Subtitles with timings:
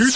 [0.00, 0.06] 今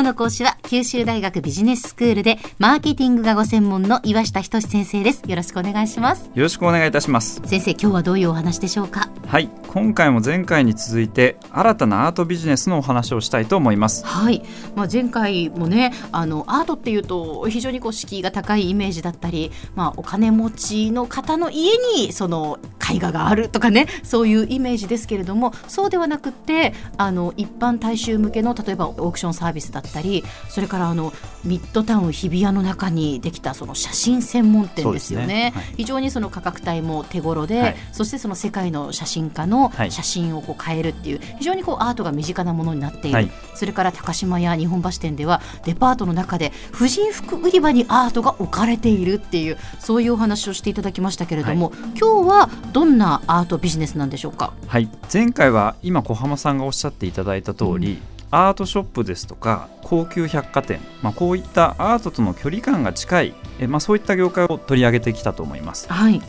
[0.00, 5.24] 日の講師は九州大学ビジネススクールでマーケティングがご専門の岩下仁先生です。
[5.26, 6.30] よろしくお願いします。
[6.34, 7.42] よろしくお願いいたします。
[7.44, 9.08] 先生今日はどういうお話でしょうか？
[9.26, 9.50] はい。
[9.66, 14.06] 今回も前回に続いて新たなアートビジネスのお話をしたいと思います。
[14.06, 14.42] はい、
[14.74, 22.58] まあ、前回もねあのアートっていうと非常にこう敷居が高いイメージだったり、まあ、お金持ちの方の家にその
[22.92, 31.12] 絵画があるとかねそういうイメージですけれどもそうではなくてあの一般大衆向けの例えばオークションサービスだったりそれからあの
[31.44, 35.52] ミッドタウン日比谷の中にできたその写真専門店ですよね、ね。
[35.54, 54.52] はい、非常にその価格帯も手頃で、はい、そしてその世界の写真家の写真をこう変えるっていう、非常にこうアートが身近なものになっている、はい、それから高島屋日本橋店ではデパートの中で婦人服売り場にアートが置かれているっていうそういうお話をしていただきましたけれども、今日はどんなアートビジネスなんでしょうか？
[54.66, 54.90] はい。
[55.10, 57.98] 前回は今小浜さんがおっしゃっていただいた通り、うん。
[58.30, 66.20] アートショップですとか高級百貨店、まあ、こういったアートとの距離感が近いえ、まあ、そういった業界を取り上げてきたと思います、はい、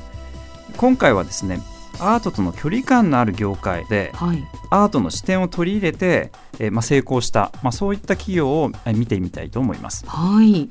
[0.77, 1.59] 今回はですね
[1.99, 10.69] アートとの距離感のある業界で、はい、アートの視点を取り入れて、えまあ、成功した、まあ、そういった企業を見てみたいと思います、はい、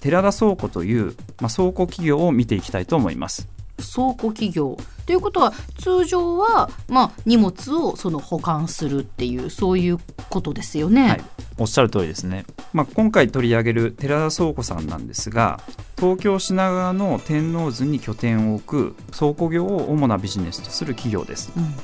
[0.00, 3.46] 寺田倉庫という、まあ、倉庫企業を見ていきたいと思います
[3.82, 9.98] 倉庫企業ということは通常は、まあ、荷物をその保管するっていうそういう
[10.30, 11.08] ことですよね。
[11.08, 11.20] はい、
[11.58, 15.60] おっしゃる通りですね、まあ、今回取り上げる寺田倉庫さんなんですが
[15.98, 21.52] 東京品川の天王洲に拠点を置く倉庫業を主なビジネスとする企業です。
[21.56, 21.74] うん、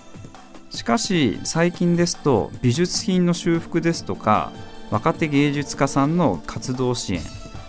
[0.71, 4.53] しかし最近ですと美術品の修復ですとか
[4.91, 7.21] 若手芸術家さんの活動支援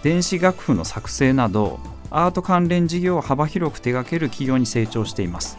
[0.04, 1.80] 電子楽譜の作成など
[2.12, 5.58] アート関連事業を幅広く手掛ける企業に成長しています。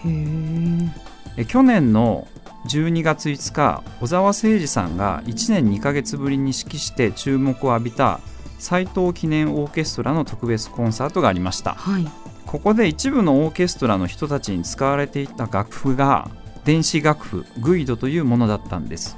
[1.36, 2.26] え去年の
[2.66, 8.20] 12月5日小沢誠二さんが1年2ヶ月ぶりに指揮して注目を浴びた
[8.58, 12.06] 斎藤記念オーケストラの特別コンサートがありました、はい、
[12.46, 16.28] ここで一部のオーケストラの人たちに使われていた楽譜が
[16.64, 19.16] 電子楽譜グイドというものだったんです。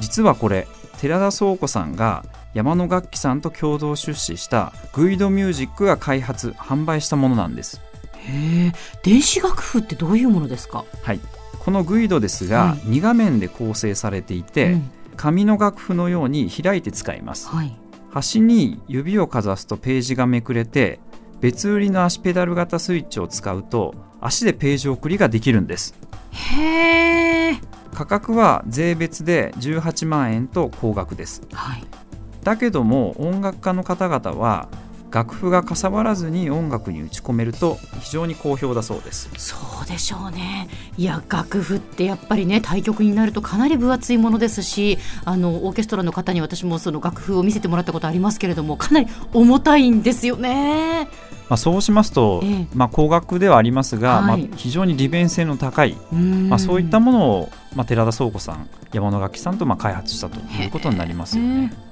[0.00, 0.68] 実はこれ
[1.00, 2.24] 寺田倉庫さんが
[2.54, 7.80] 山野楽器さんと共同出資したグイドミュージックが開発販売したものなんです。
[8.14, 8.72] へえ
[9.02, 10.84] 電子楽譜ってどういうものですか？
[11.02, 11.20] はい。
[11.58, 12.78] このグイドですが、はい。
[12.78, 14.90] 2画面で構成されていて、うん。
[15.16, 17.48] 紙の楽譜のように開いて使います。
[17.48, 17.76] はい、
[18.12, 21.00] 端に指をかざすとページがめくれて
[21.40, 25.94] 別売りの足ペダル型スイッチを使うと足でページ送りができるんです。
[26.30, 27.60] へえ、
[27.92, 31.42] 価格は税別で18万円と高額です。
[31.52, 31.84] はい、
[32.48, 34.68] だけども音楽家の方々は
[35.10, 39.28] 楽譜がかさばらずに音楽に打ち込めると非常に好評だそうです。
[39.36, 39.54] そ
[39.84, 40.66] うでしょうね。
[40.96, 51.06] いや楽譜ってやっぱりね対局になるとかなり分厚いものですしあのオーケストラの方に私もその楽譜を見せてもらったことありますけれどもかなり重たいんですよね。
[51.50, 52.66] まあ、そうしますと、ええ。
[52.74, 54.42] まあ、高額ではありますが、はい。
[54.42, 56.50] まあ、非常に利便性の高い、うん。
[56.50, 61.72] まあ、そういったものを、まあ、寺田倉庫さん山野楽器さんとまあ開発したということになりますよね。
[61.84, 61.87] え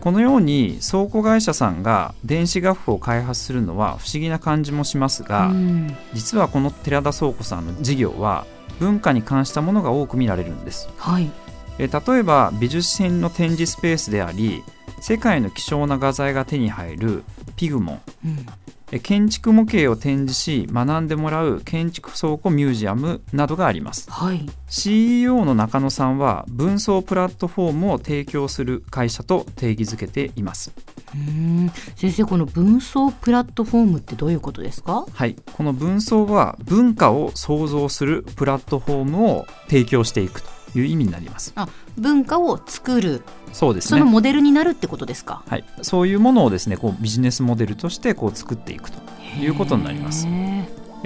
[0.00, 5.96] このように倉庫会社さんが電子楽譜を開発するのは不思議な感じもしますが、うん。
[6.14, 8.46] 実はこの寺田倉庫さんの事業は
[8.80, 10.88] 文化に関したものが多く見られるんです。
[10.96, 11.30] はい、
[11.78, 14.64] え例えば美術品の展示スペースであり
[15.00, 17.24] 世界の希少な画材が手に入る
[17.56, 18.00] ピグモン。
[18.24, 18.46] うん。
[18.83, 24.10] え建築模型を展示し学んでもらう建築倉庫ミュージアムなどがあります。
[24.10, 30.72] はい、CEO の中野さんは分送プラットフォームを提供する会社と定義づけています。
[31.14, 31.72] うん。
[31.96, 35.06] 先生この分送プラットフォームってどういうことですか？
[35.12, 35.36] はい。
[35.54, 41.52] この分送は文化を創造するプラットフォームを提供していくという意味になります。
[41.56, 43.22] あ文化を作る。
[43.52, 43.98] そうですね。
[44.00, 45.42] そのモデルになるってことですか？
[45.48, 48.98] はい、そういうものをですねこうビジネスモデルとしてこう作っていくと
[49.40, 50.26] いうことになります。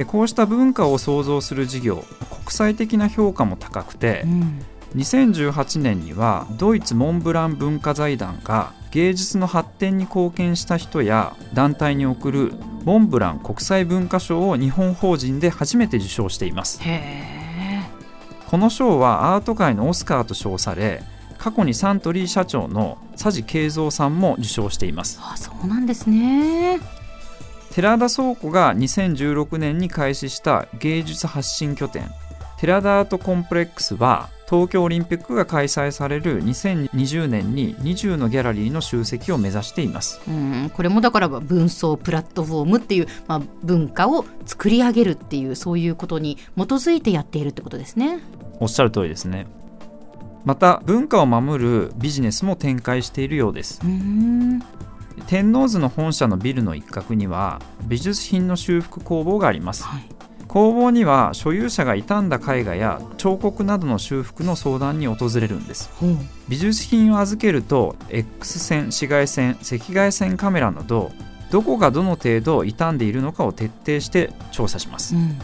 [0.06, 4.62] こうした文化を創造する事業国際的な評価も高くてうん。
[4.96, 12.54] 2018年にはドイツモンブラン文化財団が芸術の発展に貢献した人や団体に贈る
[12.84, 16.80] モンブラン国際文化賞を日本法人で初めて受賞しています。
[16.80, 17.37] へえ
[18.48, 21.02] この賞はアート界のオスカーと称され
[21.36, 25.20] 過去にサントリー社長の佐治慶三さんも受賞しています。
[25.22, 26.80] あそうなんですね。
[27.70, 32.10] 寺田倉庫が2016年に開始した芸術発信拠点
[32.58, 40.20] 寺田アートコンプレックスは東京オリンピックが開催される2020年に20のギャラリーの集積を目指しています。
[40.26, 48.20] うんこれもだから文装プラットフォームっていう、まあ、文化を作り上げるっていうそういうことに基づいてやっているってことですね。
[48.58, 49.46] おっしゃる通りですね。
[50.46, 53.80] また文化を守るビジネスも展開しているようです。
[53.84, 54.62] うん。
[55.26, 59.84] 天王洲の本社のビルの一角には美術品の修復工房があります。
[59.84, 60.17] はい
[60.48, 65.90] 工房には所有者が傷んだ絵画や彫刻などの修復の相談に訪れるんです。
[65.94, 66.16] ほう
[66.48, 71.12] 美術品を預けると X 線紫外線赤外線カメラなど
[71.50, 75.14] どこがどの程度傷んでいるのかを徹底して調査します。
[75.14, 75.38] うん。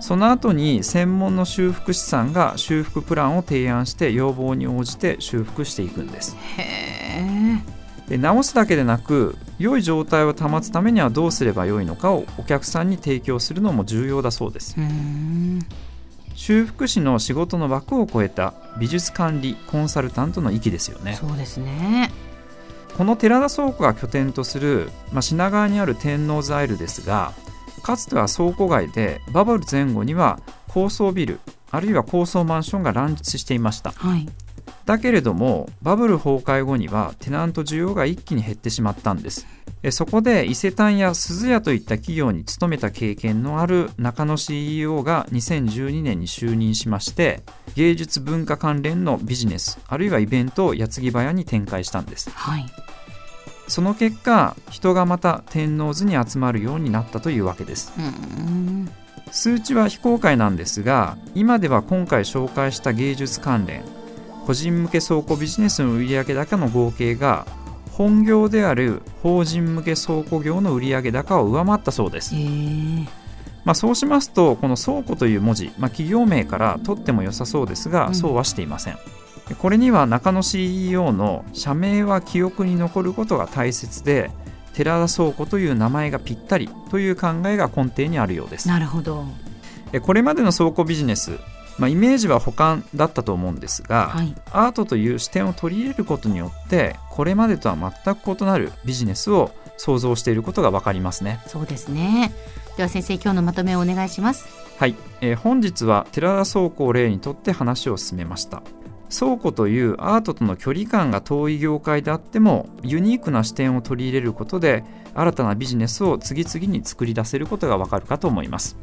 [0.00, 6.36] その後に専門の修復師さんが修復プランを提案して要望に応じて修復していくんです。
[6.56, 7.75] へえ
[8.08, 15.60] で直すだけでなく良い状態を保つためにはどうすればよいのかをお客さんに提供するのも重要だそうですうん
[16.34, 22.12] 修復師の仕事の枠を超えた美術管理コンサルタントの域ですよねそうですね。
[22.96, 27.32] この寺田倉庫が拠点とする、まあ、品川にある天王洲アイルですが
[27.82, 34.26] かつては倉庫街でバブル前後には高層ビルあるいは高層マンションが乱立していましたはい。
[34.86, 39.46] だけれどもバブル崩壊後にはテナント需要が一気に減ってしまったんです。
[39.82, 47.42] えそこで伊勢丹や鈴屋といった企業に勤めた経験のある中野 CEO が2012年に就任しまして
[47.74, 52.30] 芸術文化関連のビジネスあるいはイベントを矢継ぎ早に展開したんです。
[52.30, 52.66] はい。
[53.68, 57.92] その結果人がまた天王洲に集まるようになったというわけです。
[57.98, 58.88] うん。
[59.32, 63.82] 数値は非公開なんですが今では今回紹介した芸術関連
[64.46, 67.46] 個人向け倉庫ビジネスの売上高の合計が
[67.90, 72.34] 本業である法人向け倉庫業の売上高を上回ったそうです。
[73.64, 78.14] まあ、そうしますとこの倉庫という文字、まあ、企業名から取っても良さそうですが、うん。
[78.14, 78.98] そうはしていません。
[79.48, 84.30] でこれには中野 CEO の社名は記憶に残ることが大切で
[84.74, 88.68] 寺田倉庫という名前がぴったりという考えが根底にあるようです。
[88.68, 89.24] なるほど。
[89.92, 91.38] えこれまでの倉庫ビジネス、
[91.78, 94.34] まあ、イメージは補完だったと思うんですが、はい。
[94.50, 102.32] アートという視点を取り入れることによってこれまでとは全く異なるビジネスを想像していることが分かりますねそうですね。
[102.76, 104.48] では先生今日のまとめをお願いします。
[104.78, 108.62] はい、えー本日は寺田倉庫を例にとって話を進めました
[109.16, 114.84] 倉庫というアートとの距離感が遠い業界であってもユニークな視点を取り入れることで
[115.14, 118.76] 新たなビジネスを次々に作り出せることがわかるかと思います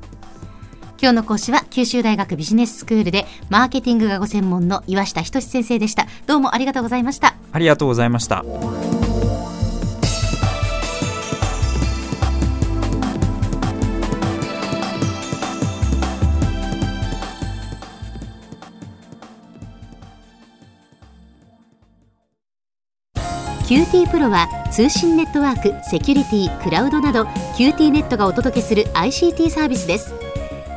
[1.03, 6.07] 今日の講師は九州大学ビジネススクールでマーケティングがご専門の岩下仁先生でした。
[6.27, 7.35] どうもありがとうございました。
[7.51, 8.41] ありがとうございました
[23.67, 27.23] QT プロは通信ネットワーク、セキュリティ、クラウドなど
[27.57, 30.22] QT ネットがお届けする ICT サービスです。